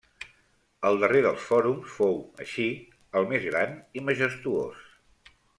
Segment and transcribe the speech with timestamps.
[0.89, 2.67] El darrer dels Fòrums fou, així,
[3.21, 4.85] el més gran i majestuós.